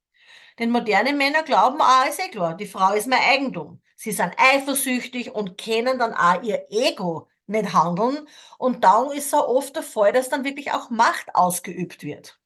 Denn 0.59 0.71
moderne 0.71 1.13
Männer 1.13 1.43
glauben, 1.43 1.81
ah, 1.81 2.05
ist 2.05 2.21
eh 2.21 2.31
klar, 2.31 2.57
die 2.57 2.67
Frau 2.67 2.95
ist 2.95 3.07
mein 3.07 3.21
Eigentum. 3.21 3.83
Sie 3.95 4.13
sind 4.13 4.35
eifersüchtig 4.39 5.35
und 5.35 5.59
können 5.59 5.99
dann 5.99 6.15
auch 6.15 6.43
ihr 6.43 6.67
Ego 6.71 7.29
nicht 7.47 7.73
handeln. 7.73 8.27
Und 8.59 8.85
dann 8.85 9.11
ist 9.11 9.31
so 9.31 9.47
oft 9.47 9.77
der 9.77 9.83
Fall, 9.83 10.13
dass 10.13 10.29
dann 10.29 10.45
wirklich 10.45 10.73
auch 10.73 10.91
Macht 10.91 11.35
ausgeübt 11.35 12.03
wird. 12.03 12.39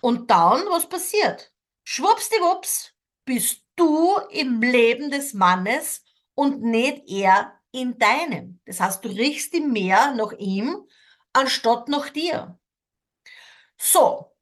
Und 0.00 0.30
dann, 0.30 0.60
was 0.68 0.88
passiert? 0.88 1.52
Schwuppsdiwupps, 1.84 2.92
bist 3.24 3.62
du 3.76 4.16
im 4.30 4.60
Leben 4.60 5.10
des 5.10 5.32
Mannes 5.32 6.03
und 6.34 6.62
nicht 6.62 7.08
er 7.08 7.60
in 7.72 7.98
deinem. 7.98 8.60
Das 8.66 8.80
heißt, 8.80 9.04
du 9.04 9.08
riechst 9.08 9.52
die 9.52 9.60
mehr 9.60 10.12
nach 10.12 10.32
ihm, 10.32 10.86
anstatt 11.32 11.88
nach 11.88 12.08
dir. 12.08 12.58
So, 13.76 14.32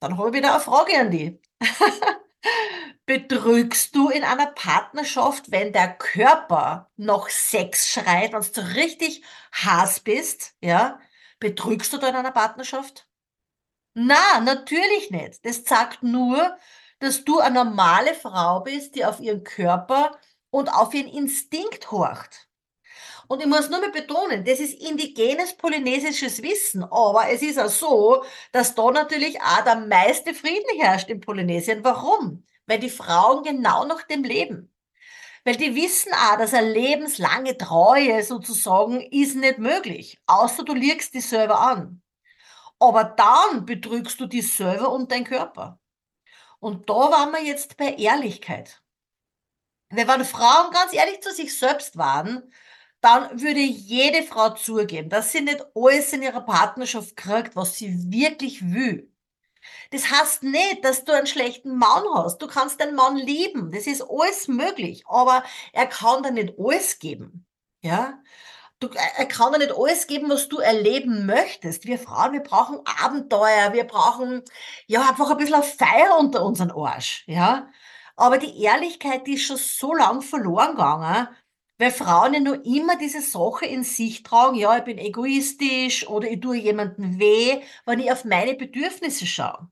dann 0.00 0.16
habe 0.16 0.28
ich 0.28 0.34
wieder 0.34 0.52
eine 0.54 0.60
Frage 0.60 0.98
an 0.98 1.10
die. 1.10 1.40
Betrügst 3.06 3.94
du 3.94 4.08
in 4.08 4.24
einer 4.24 4.46
Partnerschaft, 4.46 5.50
wenn 5.50 5.72
der 5.72 5.92
Körper 5.94 6.90
noch 6.96 7.28
Sex 7.28 7.88
schreit, 7.88 8.32
wenn 8.32 8.40
du 8.40 8.74
richtig 8.76 9.22
Hass 9.52 10.00
bist, 10.00 10.54
ja? 10.60 11.00
Betrügst 11.38 11.92
du 11.92 11.98
da 11.98 12.08
in 12.08 12.16
einer 12.16 12.32
Partnerschaft? 12.32 13.06
Na, 13.94 14.40
natürlich 14.40 15.10
nicht. 15.10 15.44
Das 15.44 15.64
sagt 15.64 16.02
nur, 16.02 16.56
dass 17.00 17.24
du 17.24 17.40
eine 17.40 17.64
normale 17.64 18.14
Frau 18.14 18.60
bist, 18.60 18.94
die 18.94 19.04
auf 19.04 19.20
ihren 19.20 19.42
Körper 19.42 20.18
und 20.50 20.68
auf 20.68 20.94
ihren 20.94 21.08
Instinkt 21.08 21.90
horcht. 21.90 22.48
Und 23.28 23.40
ich 23.40 23.46
muss 23.46 23.70
nur 23.70 23.80
mal 23.80 23.92
betonen, 23.92 24.44
das 24.44 24.58
ist 24.58 24.80
indigenes 24.80 25.56
polynesisches 25.56 26.42
Wissen, 26.42 26.82
aber 26.82 27.28
es 27.30 27.42
ist 27.42 27.60
auch 27.60 27.68
so, 27.68 28.24
dass 28.50 28.74
da 28.74 28.90
natürlich 28.90 29.40
auch 29.40 29.62
der 29.62 29.76
meiste 29.76 30.34
Frieden 30.34 30.80
herrscht 30.80 31.08
in 31.08 31.20
Polynesien. 31.20 31.84
Warum? 31.84 32.44
Weil 32.66 32.80
die 32.80 32.90
Frauen 32.90 33.44
genau 33.44 33.84
nach 33.84 34.02
dem 34.02 34.24
leben. 34.24 34.74
Weil 35.44 35.56
die 35.56 35.76
wissen 35.76 36.12
auch, 36.12 36.38
dass 36.38 36.54
eine 36.54 36.72
lebenslange 36.72 37.56
Treue 37.56 38.22
sozusagen 38.24 39.00
ist 39.00 39.36
nicht 39.36 39.58
möglich, 39.58 40.18
außer 40.26 40.64
du 40.64 40.74
liegst 40.74 41.14
dich 41.14 41.26
selber 41.26 41.60
an. 41.60 42.02
Aber 42.80 43.04
dann 43.04 43.64
betrügst 43.64 44.18
du 44.20 44.26
dich 44.26 44.52
selber 44.52 44.90
und 44.90 45.12
dein 45.12 45.24
Körper. 45.24 45.78
Und 46.58 46.90
da 46.90 46.94
waren 46.94 47.30
wir 47.32 47.42
jetzt 47.44 47.76
bei 47.76 47.94
Ehrlichkeit. 47.94 48.82
Weil 49.90 50.08
wenn 50.08 50.24
Frauen 50.24 50.70
ganz 50.72 50.92
ehrlich 50.92 51.20
zu 51.20 51.32
sich 51.32 51.56
selbst 51.58 51.96
waren, 51.96 52.52
dann 53.00 53.40
würde 53.40 53.60
jede 53.60 54.22
Frau 54.22 54.50
zugeben, 54.50 55.08
dass 55.08 55.32
sie 55.32 55.40
nicht 55.40 55.64
alles 55.74 56.12
in 56.12 56.22
ihrer 56.22 56.42
Partnerschaft 56.42 57.16
kriegt, 57.16 57.56
was 57.56 57.76
sie 57.76 58.10
wirklich 58.10 58.62
will. 58.72 59.10
Das 59.90 60.10
heißt 60.10 60.42
nicht, 60.42 60.84
dass 60.84 61.04
du 61.04 61.12
einen 61.12 61.26
schlechten 61.26 61.76
Mann 61.76 62.04
hast. 62.14 62.40
Du 62.40 62.46
kannst 62.46 62.80
deinen 62.80 62.94
Mann 62.94 63.16
lieben. 63.16 63.72
Das 63.72 63.86
ist 63.86 64.02
alles 64.02 64.48
möglich. 64.48 65.04
Aber 65.06 65.42
er 65.72 65.86
kann 65.86 66.22
dir 66.22 66.30
nicht 66.30 66.54
alles 66.58 66.98
geben. 66.98 67.46
Ja? 67.80 68.20
Du, 68.78 68.88
er 68.88 69.26
kann 69.26 69.52
dir 69.52 69.58
nicht 69.58 69.74
alles 69.76 70.06
geben, 70.06 70.30
was 70.30 70.48
du 70.48 70.58
erleben 70.58 71.26
möchtest. 71.26 71.84
Wir 71.84 71.98
Frauen, 71.98 72.32
wir 72.32 72.42
brauchen 72.42 72.80
Abenteuer. 73.02 73.72
Wir 73.72 73.84
brauchen, 73.84 74.42
ja, 74.86 75.08
einfach 75.08 75.30
ein 75.30 75.36
bisschen 75.36 75.62
Feier 75.62 76.18
unter 76.18 76.44
unseren 76.44 76.70
Arsch. 76.70 77.24
Ja? 77.26 77.68
Aber 78.20 78.36
die 78.36 78.62
Ehrlichkeit, 78.62 79.26
die 79.26 79.32
ist 79.32 79.46
schon 79.46 79.56
so 79.56 79.94
lang 79.94 80.20
verloren 80.20 80.72
gegangen, 80.72 81.28
weil 81.78 81.90
Frauen 81.90 82.34
ja 82.34 82.40
nur 82.40 82.62
immer 82.66 82.98
diese 82.98 83.22
Sache 83.22 83.64
in 83.64 83.82
sich 83.82 84.22
tragen, 84.22 84.56
ja, 84.56 84.76
ich 84.76 84.84
bin 84.84 84.98
egoistisch 84.98 86.06
oder 86.06 86.30
ich 86.30 86.38
tue 86.38 86.58
jemandem 86.58 87.18
weh, 87.18 87.62
wenn 87.86 87.98
ich 87.98 88.12
auf 88.12 88.26
meine 88.26 88.56
Bedürfnisse 88.56 89.24
schaue. 89.24 89.70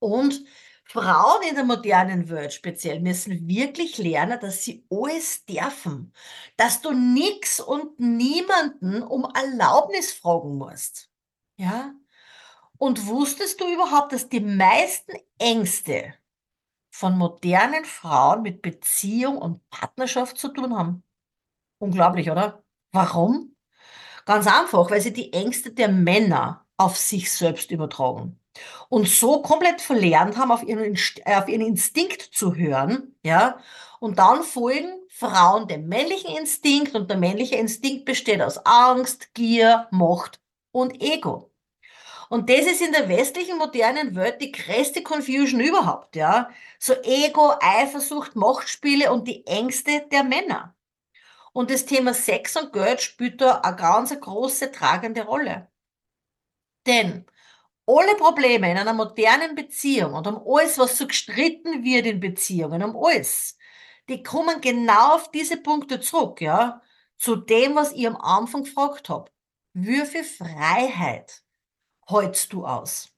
Und 0.00 0.44
Frauen 0.84 1.42
in 1.48 1.54
der 1.54 1.62
modernen 1.62 2.28
Welt 2.28 2.54
speziell 2.54 2.98
müssen 2.98 3.46
wirklich 3.46 3.98
lernen, 3.98 4.40
dass 4.40 4.64
sie 4.64 4.84
alles 4.90 5.44
dürfen, 5.44 6.12
dass 6.56 6.82
du 6.82 6.90
nix 6.90 7.60
und 7.60 8.00
niemanden 8.00 9.00
um 9.04 9.24
Erlaubnis 9.32 10.12
fragen 10.12 10.58
musst. 10.58 11.08
Ja? 11.56 11.94
Und 12.78 13.06
wusstest 13.06 13.60
du 13.60 13.72
überhaupt, 13.72 14.12
dass 14.12 14.28
die 14.28 14.40
meisten 14.40 15.12
Ängste 15.38 16.14
von 16.98 17.16
modernen 17.16 17.84
Frauen 17.84 18.42
mit 18.42 18.60
Beziehung 18.60 19.38
und 19.38 19.60
Partnerschaft 19.70 20.36
zu 20.36 20.48
tun 20.48 20.76
haben. 20.76 21.04
Unglaublich, 21.78 22.28
oder? 22.28 22.64
Warum? 22.90 23.54
Ganz 24.24 24.48
einfach, 24.48 24.90
weil 24.90 25.00
sie 25.00 25.12
die 25.12 25.32
Ängste 25.32 25.70
der 25.70 25.88
Männer 25.88 26.66
auf 26.76 26.96
sich 26.96 27.30
selbst 27.30 27.70
übertragen 27.70 28.40
und 28.88 29.08
so 29.08 29.42
komplett 29.42 29.80
verlernt 29.80 30.36
haben, 30.36 30.50
auf 30.50 30.64
ihren, 30.64 30.98
äh, 31.24 31.36
auf 31.36 31.48
ihren 31.48 31.60
Instinkt 31.60 32.20
zu 32.20 32.56
hören, 32.56 33.14
ja, 33.22 33.60
und 34.00 34.18
dann 34.18 34.42
folgen 34.42 34.92
Frauen 35.08 35.68
dem 35.68 35.86
männlichen 35.86 36.36
Instinkt 36.36 36.96
und 36.96 37.08
der 37.08 37.16
männliche 37.16 37.56
Instinkt 37.56 38.06
besteht 38.06 38.42
aus 38.42 38.58
Angst, 38.66 39.34
Gier, 39.34 39.86
Macht 39.92 40.40
und 40.72 41.00
Ego. 41.00 41.47
Und 42.28 42.50
das 42.50 42.66
ist 42.66 42.82
in 42.82 42.92
der 42.92 43.08
westlichen 43.08 43.56
modernen 43.58 44.14
Welt 44.14 44.40
die 44.40 44.52
größte 44.52 45.02
Confusion 45.02 45.60
überhaupt, 45.60 46.16
ja. 46.16 46.50
So 46.78 46.94
Ego, 47.02 47.54
Eifersucht, 47.60 48.36
Machtspiele 48.36 49.10
und 49.12 49.26
die 49.26 49.46
Ängste 49.46 50.06
der 50.12 50.24
Männer. 50.24 50.74
Und 51.52 51.70
das 51.70 51.86
Thema 51.86 52.14
Sex 52.14 52.56
und 52.56 52.72
Geld 52.72 53.00
spielt 53.00 53.40
da 53.40 53.60
eine 53.60 53.76
ganz 53.76 54.18
große 54.18 54.70
tragende 54.72 55.22
Rolle. 55.24 55.68
Denn 56.86 57.26
alle 57.86 58.14
Probleme 58.16 58.70
in 58.70 58.76
einer 58.76 58.92
modernen 58.92 59.54
Beziehung 59.54 60.12
und 60.14 60.26
um 60.26 60.42
alles, 60.46 60.78
was 60.78 60.98
so 60.98 61.06
gestritten 61.06 61.82
wird 61.84 62.06
in 62.06 62.20
Beziehungen, 62.20 62.82
um 62.82 62.96
alles, 63.02 63.56
die 64.08 64.22
kommen 64.22 64.60
genau 64.60 65.14
auf 65.14 65.30
diese 65.30 65.56
Punkte 65.56 66.00
zurück, 66.00 66.40
ja. 66.40 66.82
Zu 67.16 67.36
dem, 67.36 67.74
was 67.74 67.92
ich 67.92 68.06
am 68.06 68.16
Anfang 68.16 68.64
gefragt 68.64 69.08
habe. 69.08 69.30
Viel 69.74 70.24
Freiheit 70.24 71.42
hältst 72.08 72.52
du 72.52 72.66
aus? 72.66 73.10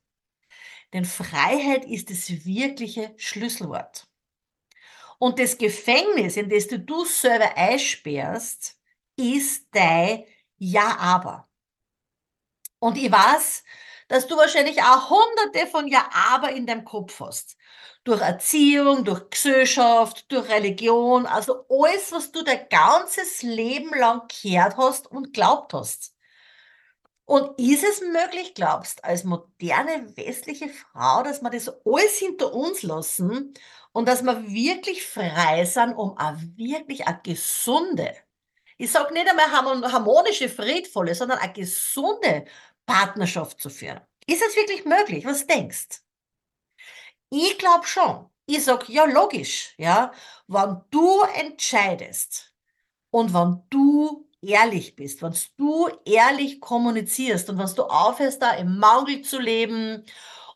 Denn 0.93 1.05
Freiheit 1.05 1.85
ist 1.85 2.11
das 2.11 2.45
wirkliche 2.45 3.15
Schlüsselwort. 3.17 4.07
Und 5.19 5.39
das 5.39 5.59
Gefängnis, 5.59 6.37
in 6.37 6.49
das 6.49 6.67
du 6.67 6.79
du 6.79 7.05
selber 7.05 7.57
einsperrst, 7.57 8.77
ist 9.17 9.67
dein 9.73 10.25
Ja, 10.59 10.97
aber. 10.99 11.47
Und 12.79 12.97
ich 12.97 13.11
weiß, 13.13 13.63
dass 14.09 14.27
du 14.27 14.37
wahrscheinlich 14.37 14.83
auch 14.83 15.11
hunderte 15.11 15.67
von 15.67 15.87
Ja, 15.87 16.09
aber 16.13 16.51
in 16.53 16.67
deinem 16.67 16.85
Kopf 16.85 17.21
hast. 17.21 17.57
Durch 18.05 18.21
Erziehung, 18.23 19.05
durch 19.05 19.29
Gesellschaft, 19.31 20.31
durch 20.33 20.49
Religion, 20.49 21.27
also 21.27 21.67
alles, 21.69 22.11
was 22.13 22.33
du 22.33 22.43
dein 22.43 22.67
ganzes 22.71 23.43
Leben 23.43 23.91
lang 23.99 24.23
gehört 24.43 24.77
hast 24.79 25.07
und 25.11 25.35
glaubt 25.35 25.75
hast. 25.75 26.15
Und 27.31 27.61
ist 27.61 27.85
es 27.85 28.01
möglich, 28.01 28.55
glaubst, 28.55 29.05
als 29.05 29.23
moderne 29.23 30.17
westliche 30.17 30.69
Frau, 30.69 31.23
dass 31.23 31.41
wir 31.41 31.51
das 31.51 31.69
alles 31.87 32.19
hinter 32.19 32.53
uns 32.53 32.83
lassen 32.83 33.55
und 33.93 34.09
dass 34.09 34.25
wir 34.25 34.49
wirklich 34.49 35.07
frei 35.07 35.65
sind, 35.65 35.95
um 35.95 36.19
eine 36.19 36.41
wirklich 36.57 37.07
eine 37.07 37.21
gesunde, 37.23 38.17
ich 38.79 38.91
sage 38.91 39.15
nicht 39.15 39.29
einmal 39.29 39.49
harmonische, 39.93 40.49
friedvolle, 40.49 41.15
sondern 41.15 41.39
eine 41.39 41.53
gesunde 41.53 42.47
Partnerschaft 42.85 43.61
zu 43.61 43.71
führen? 43.71 44.01
Ist 44.27 44.43
es 44.43 44.57
wirklich 44.57 44.85
möglich? 44.85 45.25
Was 45.25 45.47
denkst? 45.47 46.01
Ich 47.29 47.59
glaube 47.59 47.87
schon. 47.87 48.29
Ich 48.47 48.65
sage, 48.65 48.87
ja, 48.89 49.05
logisch, 49.05 49.75
ja. 49.79 50.11
Wenn 50.49 50.81
du 50.91 51.21
entscheidest 51.37 52.53
und 53.11 53.33
wenn 53.33 53.63
du 53.71 54.29
ehrlich 54.43 54.97
bist, 54.97 55.23
wenn 55.23 55.35
du 55.57 55.89
ehrlich 56.05 56.61
kommunizierst 56.61 57.51
und 57.51 57.59
wenn 57.59 57.75
du 57.75 57.85
aufhörst, 57.85 58.43
da 58.43 58.53
im 58.53 58.79
Mangel 58.79 59.23
zu 59.23 59.39
leben 59.39 60.05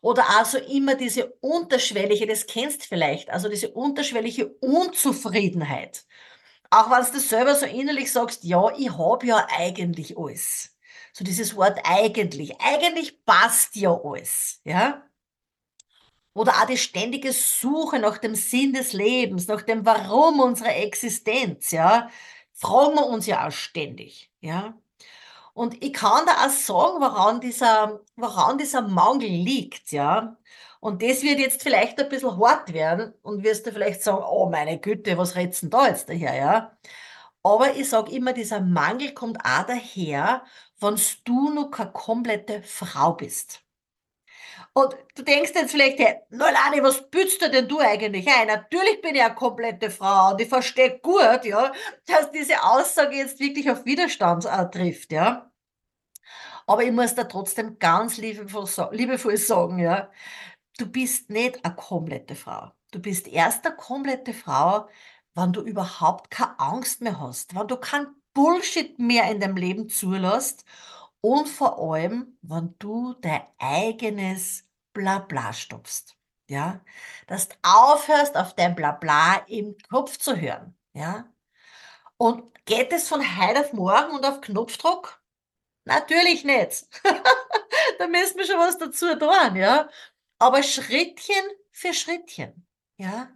oder 0.01 0.25
also 0.37 0.57
immer 0.57 0.95
diese 0.95 1.27
unterschwellige, 1.41 2.27
das 2.27 2.45
kennst 2.45 2.85
vielleicht, 2.85 3.29
also 3.29 3.49
diese 3.49 3.69
unterschwellige 3.69 4.47
Unzufriedenheit. 4.47 6.05
Auch 6.69 6.89
wenn 6.89 7.13
du 7.13 7.19
selber 7.19 7.55
so 7.55 7.65
innerlich 7.65 8.11
sagst, 8.11 8.43
ja, 8.43 8.71
ich 8.77 8.97
habe 8.97 9.25
ja 9.25 9.47
eigentlich 9.49 10.17
alles. 10.17 10.75
So 11.13 11.23
dieses 11.23 11.55
Wort 11.55 11.79
eigentlich. 11.83 12.59
Eigentlich 12.59 13.23
passt 13.23 13.75
ja 13.75 13.97
alles, 14.03 14.59
ja. 14.65 15.03
Oder 16.33 16.51
auch 16.51 16.65
die 16.65 16.77
ständige 16.77 17.31
Suche 17.31 17.97
nach 17.99 18.17
dem 18.17 18.35
Sinn 18.35 18.73
des 18.73 18.91
Lebens, 18.91 19.47
nach 19.47 19.61
dem 19.61 19.85
Warum 19.85 20.41
unserer 20.41 20.75
Existenz, 20.75 21.71
ja 21.71 22.09
fragen 22.55 22.95
wir 22.95 23.07
uns 23.07 23.27
ja 23.27 23.47
auch 23.47 23.51
ständig, 23.51 24.31
ja. 24.41 24.75
Und 25.53 25.83
ich 25.83 25.93
kann 25.93 26.25
da 26.25 26.45
auch 26.45 26.49
sagen, 26.49 27.01
woran 27.01 27.41
dieser, 27.41 28.01
woran 28.17 28.57
dieser 28.57 28.81
Mangel 28.81 29.29
liegt, 29.29 29.91
ja. 29.91 30.37
Und 30.81 31.01
das 31.01 31.23
wird 31.23 31.39
jetzt 31.39 31.63
vielleicht 31.63 31.99
ein 31.99 32.09
bisschen 32.09 32.37
hart 32.39 32.73
werden 32.73 33.13
und 33.23 33.43
wirst 33.43 33.65
du 33.67 33.71
vielleicht 33.71 34.03
sagen, 34.03 34.23
oh 34.29 34.49
meine 34.49 34.79
Güte, 34.79 35.17
was 35.17 35.35
redst 35.35 35.63
denn 35.63 35.69
da 35.71 35.87
jetzt 35.87 36.09
daher, 36.09 36.35
ja? 36.35 36.77
Aber 37.43 37.75
ich 37.75 37.89
sage 37.89 38.11
immer, 38.11 38.33
dieser 38.33 38.61
Mangel 38.61 39.13
kommt 39.13 39.39
auch 39.45 39.65
daher, 39.65 40.43
wenn 40.79 40.99
du 41.25 41.49
noch 41.51 41.71
keine 41.71 41.91
komplette 41.91 42.63
Frau 42.63 43.13
bist. 43.13 43.64
Und 44.77 44.93
du 45.15 45.23
denkst 45.23 45.51
jetzt 45.55 45.71
vielleicht, 45.71 45.99
hey, 45.99 46.17
Nolani, 46.31 46.83
was 46.83 47.09
bützt 47.09 47.41
du 47.41 47.49
denn 47.49 47.65
du 47.69 47.79
eigentlich 47.79 48.27
ein? 48.27 48.47
Natürlich 48.47 49.01
bin 49.01 49.15
ich 49.15 49.21
eine 49.23 49.33
komplette 49.33 49.89
Frau 49.89 50.31
und 50.31 50.41
ich 50.41 50.49
verstehe 50.49 50.99
gut, 50.99 51.45
ja, 51.45 51.71
dass 52.05 52.29
diese 52.31 52.61
Aussage 52.61 53.15
jetzt 53.15 53.39
wirklich 53.39 53.71
auf 53.71 53.85
Widerstand 53.85 54.43
äh, 54.43 54.69
trifft, 54.69 55.13
ja. 55.13 55.49
Aber 56.67 56.83
ich 56.83 56.91
muss 56.91 57.15
da 57.15 57.23
trotzdem 57.23 57.79
ganz 57.79 58.17
liebevoll, 58.17 58.67
liebevoll 58.91 59.37
sagen, 59.37 59.79
ja, 59.79 60.11
du 60.77 60.87
bist 60.87 61.29
nicht 61.29 61.63
eine 61.63 61.75
komplette 61.75 62.35
Frau. 62.35 62.71
Du 62.91 62.99
bist 62.99 63.29
erst 63.29 63.65
eine 63.65 63.77
komplette 63.77 64.33
Frau, 64.33 64.89
wenn 65.35 65.53
du 65.53 65.61
überhaupt 65.61 66.31
keine 66.31 66.59
Angst 66.59 67.01
mehr 67.01 67.19
hast, 67.21 67.55
wenn 67.55 67.67
du 67.67 67.77
kein 67.77 68.07
Bullshit 68.33 68.99
mehr 68.99 69.31
in 69.31 69.39
deinem 69.39 69.55
Leben 69.55 69.87
zulässt 69.87 70.65
und 71.25 71.49
vor 71.49 71.79
allem, 71.79 72.37
wenn 72.43 72.75
du 72.77 73.15
dein 73.15 73.41
eigenes 73.57 74.63
Blabla 74.93 75.53
stopfst. 75.53 76.15
Ja, 76.47 76.81
dass 77.25 77.49
du 77.49 77.55
aufhörst, 77.63 78.37
auf 78.37 78.53
dein 78.53 78.75
Blabla 78.75 79.37
im 79.47 79.75
Kopf 79.89 80.19
zu 80.19 80.39
hören. 80.39 80.77
Ja, 80.93 81.27
und 82.17 82.63
geht 82.65 82.93
es 82.93 83.07
von 83.07 83.21
heute 83.21 83.61
auf 83.61 83.73
morgen 83.73 84.11
und 84.11 84.23
auf 84.23 84.41
Knopfdruck? 84.41 85.19
Natürlich 85.85 86.43
nicht. 86.43 86.85
da 87.97 88.07
müssen 88.07 88.37
wir 88.37 88.45
schon 88.45 88.59
was 88.59 88.77
dazu 88.77 89.17
tun, 89.17 89.55
ja. 89.55 89.89
Aber 90.37 90.61
Schrittchen 90.61 91.43
für 91.71 91.95
Schrittchen, 91.95 92.67
ja. 92.97 93.29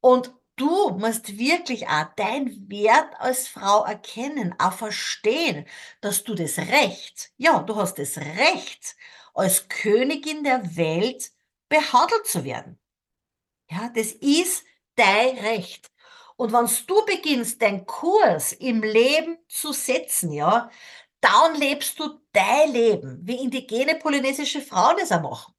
Und 0.00 0.34
du 0.62 0.90
musst 0.90 1.38
wirklich 1.38 1.88
auch 1.88 2.06
deinen 2.14 2.70
Wert 2.70 3.14
als 3.18 3.48
Frau 3.48 3.84
erkennen, 3.84 4.54
auch 4.58 4.72
verstehen, 4.72 5.66
dass 6.00 6.22
du 6.22 6.34
das 6.36 6.56
Recht, 6.58 7.32
ja, 7.36 7.58
du 7.62 7.74
hast 7.74 7.98
das 7.98 8.16
Recht, 8.18 8.96
als 9.34 9.68
Königin 9.68 10.44
der 10.44 10.76
Welt 10.76 11.32
behandelt 11.68 12.26
zu 12.26 12.44
werden. 12.44 12.78
Ja, 13.70 13.90
das 13.94 14.12
ist 14.12 14.64
dein 14.94 15.36
Recht. 15.38 15.90
Und 16.36 16.52
wenn 16.52 16.68
du 16.86 17.04
beginnst, 17.06 17.60
deinen 17.60 17.84
Kurs 17.86 18.52
im 18.52 18.82
Leben 18.82 19.38
zu 19.48 19.72
setzen, 19.72 20.32
ja, 20.32 20.70
dann 21.20 21.56
lebst 21.56 21.98
du 21.98 22.20
dein 22.32 22.72
Leben, 22.72 23.18
wie 23.22 23.42
indigene 23.42 23.96
polynesische 23.96 24.60
Frauen 24.60 24.98
es 25.00 25.10
auch 25.12 25.22
machen. 25.22 25.54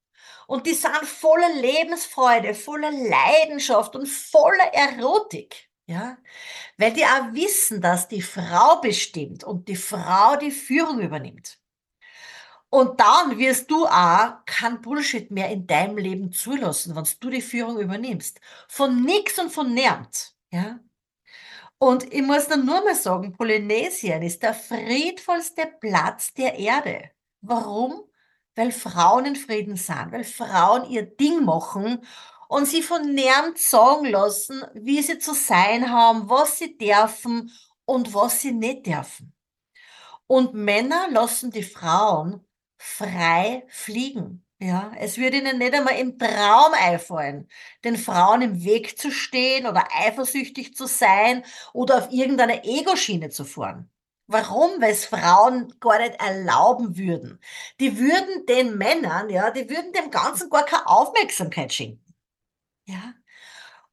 Und 0.48 0.68
die 0.68 0.74
sind 0.74 1.06
voller 1.06 1.54
Lebensfreude, 1.56 2.54
voller 2.54 2.92
Leidenschaft 2.92 3.96
und 3.96 4.08
voller 4.08 4.74
Erotik. 4.74 5.70
Ja, 5.86 6.18
weil 6.78 6.94
die 6.94 7.04
auch 7.04 7.34
wissen, 7.34 7.82
dass 7.82 8.08
die 8.08 8.22
Frau 8.22 8.80
bestimmt 8.80 9.44
und 9.44 9.68
die 9.68 9.76
Frau 9.76 10.38
die 10.38 10.52
Führung 10.52 11.02
übernimmt. 11.02 11.60
Und 12.70 13.00
dann 13.00 13.38
wirst 13.38 13.70
du 13.70 13.86
auch 13.86 14.46
kein 14.46 14.82
Bullshit 14.82 15.30
mehr 15.30 15.52
in 15.52 15.68
deinem 15.68 15.98
Leben 15.98 16.32
zulassen, 16.32 16.96
wenn 16.96 17.06
du 17.20 17.30
die 17.30 17.42
Führung 17.42 17.80
übernimmst. 17.80 18.40
Von 18.68 19.04
nix 19.04 19.38
und 19.38 19.52
von 19.52 19.74
nirgends. 19.74 20.36
Ja? 20.50 20.80
Und 21.78 22.12
ich 22.12 22.22
muss 22.22 22.48
dann 22.48 22.66
nur 22.66 22.84
mal 22.84 22.96
sagen, 22.96 23.34
Polynesien 23.34 24.24
ist 24.24 24.42
der 24.42 24.54
friedvollste 24.54 25.68
Platz 25.82 26.34
der 26.34 26.58
Erde. 26.58 27.12
Warum? 27.42 28.10
Weil 28.56 28.72
Frauen 28.72 29.26
in 29.26 29.36
Frieden 29.36 29.76
sind, 29.76 30.12
weil 30.12 30.24
Frauen 30.24 30.90
ihr 30.90 31.04
Ding 31.04 31.44
machen 31.44 32.06
und 32.48 32.68
sie 32.68 32.84
von 32.84 33.14
nirgends 33.14 33.70
sagen 33.70 34.06
lassen, 34.06 34.64
wie 34.76 35.02
sie 35.02 35.18
zu 35.18 35.34
sein 35.34 35.90
haben, 35.92 36.30
was 36.30 36.60
sie 36.60 36.78
dürfen 36.78 37.52
und 37.86 38.14
was 38.14 38.42
sie 38.42 38.52
nicht 38.52 38.86
dürfen. 38.86 39.34
Und 40.28 40.54
Männer 40.54 41.08
lassen 41.10 41.52
die 41.52 41.64
Frauen 41.64 42.46
frei 42.78 43.66
fliegen. 43.70 44.46
Ja, 44.60 44.94
es 44.98 45.18
würde 45.18 45.38
ihnen 45.38 45.58
nicht 45.58 45.74
einmal 45.74 45.98
im 46.00 46.18
Traum 46.18 46.74
einfallen, 46.74 47.50
den 47.84 47.98
Frauen 47.98 48.42
im 48.42 48.64
Weg 48.64 48.98
zu 48.98 49.12
stehen 49.12 49.68
oder 49.68 49.88
eifersüchtig 49.92 50.74
zu 50.76 50.86
sein 50.86 51.44
oder 51.74 51.98
auf 51.98 52.12
irgendeiner 52.12 52.64
Ego-Schiene 52.64 53.30
zu 53.30 53.44
fahren. 53.46 53.93
Warum? 54.28 54.82
Weil 54.82 54.92
es 54.92 55.06
Frauen 55.06 55.74
gar 55.80 56.00
nicht 56.00 56.20
erlauben 56.20 56.98
würden. 56.98 57.40
Die 57.80 57.98
würden 58.00 58.46
den 58.46 58.78
Männern, 58.78 59.30
ja, 59.30 59.52
die 59.52 59.70
würden 59.70 59.92
dem 59.94 60.12
Ganzen 60.12 60.50
gar 60.50 60.66
keine 60.66 60.88
Aufmerksamkeit 60.88 61.74
schenken. 61.74 62.14
Ja. 62.86 63.14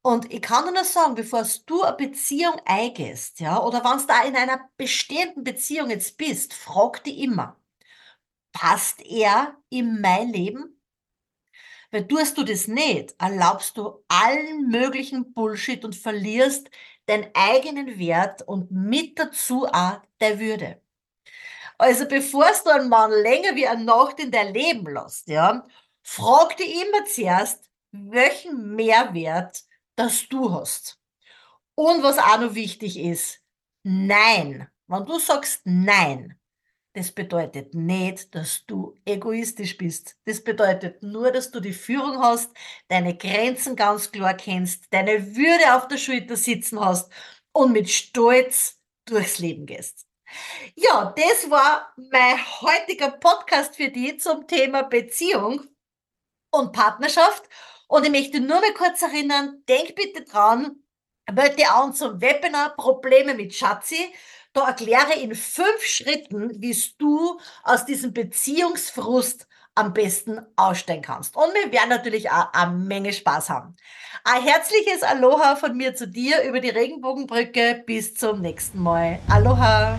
Und 0.01 0.33
ich 0.33 0.41
kann 0.41 0.73
nur 0.73 0.83
sagen, 0.83 1.15
bevor 1.15 1.45
du 1.67 1.83
eine 1.83 1.95
Beziehung 1.95 2.59
eingehst, 2.65 3.39
ja, 3.39 3.61
oder 3.61 3.83
wenn 3.83 3.99
du 3.99 4.07
da 4.07 4.23
in 4.23 4.35
einer 4.35 4.69
bestehenden 4.77 5.43
Beziehung 5.43 5.91
jetzt 5.91 6.17
bist, 6.17 6.53
frag 6.53 7.03
dich 7.03 7.19
immer, 7.19 7.59
passt 8.51 9.01
er 9.01 9.57
in 9.69 10.01
mein 10.01 10.29
Leben? 10.29 10.81
Weil 11.91 12.07
tust 12.07 12.37
du 12.37 12.43
das 12.43 12.67
nicht, 12.67 13.15
erlaubst 13.19 13.77
du 13.77 14.03
allen 14.07 14.69
möglichen 14.69 15.33
Bullshit 15.33 15.83
und 15.85 15.95
verlierst 15.95 16.69
deinen 17.05 17.29
eigenen 17.33 17.97
Wert 17.99 18.41
und 18.43 18.71
mit 18.71 19.19
dazu 19.19 19.65
auch 19.65 19.99
der 20.19 20.39
Würde. 20.39 20.81
Also 21.77 22.07
bevor 22.07 22.45
du 22.63 22.69
einen 22.69 22.89
Mann 22.89 23.11
länger 23.11 23.55
wie 23.55 23.67
eine 23.67 23.83
Nacht 23.83 24.19
in 24.19 24.31
dein 24.31 24.53
Leben 24.53 24.85
lässt, 24.93 25.27
ja, 25.27 25.65
frag 26.03 26.55
dich 26.57 26.75
immer 26.75 27.05
zuerst, 27.05 27.69
welchen 27.91 28.75
Mehrwert 28.75 29.63
das 29.95 30.27
du 30.29 30.53
hast. 30.53 30.99
Und 31.75 32.03
was 32.03 32.19
auch 32.19 32.39
noch 32.39 32.55
wichtig 32.55 32.99
ist, 32.99 33.39
nein. 33.83 34.69
Wenn 34.87 35.05
du 35.05 35.19
sagst 35.19 35.61
nein, 35.63 36.39
das 36.93 37.11
bedeutet 37.11 37.73
nicht, 37.73 38.35
dass 38.35 38.65
du 38.65 38.95
egoistisch 39.05 39.77
bist. 39.77 40.17
Das 40.25 40.43
bedeutet 40.43 41.01
nur, 41.03 41.31
dass 41.31 41.51
du 41.51 41.59
die 41.59 41.73
Führung 41.73 42.21
hast, 42.21 42.51
deine 42.89 43.17
Grenzen 43.17 43.75
ganz 43.75 44.11
klar 44.11 44.33
kennst, 44.33 44.85
deine 44.91 45.35
Würde 45.35 45.75
auf 45.75 45.87
der 45.87 45.97
Schulter 45.97 46.35
sitzen 46.35 46.79
hast 46.79 47.11
und 47.53 47.71
mit 47.71 47.89
Stolz 47.89 48.81
durchs 49.05 49.39
Leben 49.39 49.65
gehst. 49.65 50.05
Ja, 50.75 51.13
das 51.15 51.49
war 51.49 51.93
mein 51.95 52.37
heutiger 52.61 53.11
Podcast 53.11 53.75
für 53.75 53.89
dich 53.89 54.19
zum 54.19 54.47
Thema 54.47 54.83
Beziehung 54.83 55.67
und 56.51 56.71
Partnerschaft. 56.73 57.43
Und 57.87 58.05
ich 58.05 58.11
möchte 58.11 58.39
nur 58.39 58.61
mal 58.61 58.73
kurz 58.73 59.01
erinnern, 59.01 59.63
denk 59.67 59.95
bitte 59.95 60.23
dran, 60.23 60.83
melde 61.31 61.69
an 61.69 61.93
zum 61.93 62.21
Webinar 62.21 62.75
Probleme 62.75 63.33
mit 63.33 63.53
Schatzi. 63.53 64.13
Da 64.53 64.67
erkläre 64.67 65.13
in 65.13 65.33
fünf 65.33 65.81
Schritten, 65.81 66.61
wie 66.61 66.75
du 66.97 67.39
aus 67.63 67.85
diesem 67.85 68.13
Beziehungsfrust 68.13 69.47
am 69.75 69.93
besten 69.93 70.41
aussteigen 70.57 71.01
kannst. 71.01 71.35
Und 71.35 71.53
wir 71.53 71.71
werden 71.71 71.89
natürlich 71.89 72.29
auch 72.29 72.51
eine 72.53 72.73
Menge 72.73 73.13
Spaß 73.13 73.49
haben. 73.49 73.77
Ein 74.25 74.43
herzliches 74.43 75.03
Aloha 75.03 75.55
von 75.55 75.77
mir 75.77 75.95
zu 75.95 76.07
dir 76.07 76.43
über 76.43 76.59
die 76.59 76.69
Regenbogenbrücke. 76.69 77.83
Bis 77.85 78.13
zum 78.13 78.41
nächsten 78.41 78.79
Mal. 78.79 79.19
Aloha! 79.29 79.97